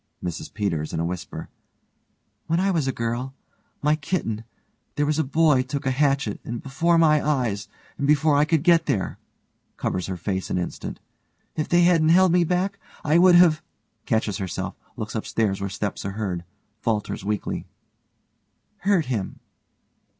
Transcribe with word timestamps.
MRS 0.23 0.51
PETERS: 0.55 0.93
(in 0.93 0.99
a 0.99 1.05
whisper) 1.05 1.47
When 2.47 2.59
I 2.59 2.71
was 2.71 2.87
a 2.87 2.91
girl 2.91 3.35
my 3.83 3.95
kitten 3.95 4.45
there 4.95 5.05
was 5.05 5.19
a 5.19 5.23
boy 5.23 5.61
took 5.61 5.85
a 5.85 5.91
hatchet, 5.91 6.39
and 6.43 6.59
before 6.63 6.97
my 6.97 7.23
eyes 7.23 7.67
and 7.99 8.07
before 8.07 8.35
I 8.35 8.43
could 8.43 8.63
get 8.63 8.87
there 8.87 9.19
(covers 9.77 10.07
her 10.07 10.17
face 10.17 10.49
an 10.49 10.57
instant) 10.57 10.99
If 11.55 11.69
they 11.69 11.83
hadn't 11.83 12.09
held 12.09 12.31
me 12.31 12.43
back 12.43 12.79
I 13.03 13.19
would 13.19 13.35
have 13.35 13.61
(catches 14.07 14.39
herself, 14.39 14.73
looks 14.97 15.13
upstairs 15.13 15.61
where 15.61 15.69
steps 15.69 16.03
are 16.03 16.13
heard, 16.13 16.45
falters 16.79 17.23
weakly) 17.23 17.67
hurt 18.79 19.05
him. 19.05 19.39